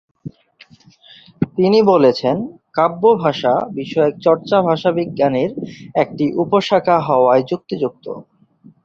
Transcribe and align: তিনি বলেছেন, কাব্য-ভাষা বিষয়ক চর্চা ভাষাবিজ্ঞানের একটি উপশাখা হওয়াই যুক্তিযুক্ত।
তিনি 1.57 1.79
বলেছেন, 1.83 2.35
কাব্য-ভাষা 2.73 3.53
বিষয়ক 3.71 4.13
চর্চা 4.19 4.57
ভাষাবিজ্ঞানের 4.61 5.51
একটি 5.95 6.25
উপশাখা 6.43 6.97
হওয়াই 7.07 7.41
যুক্তিযুক্ত। 7.49 8.05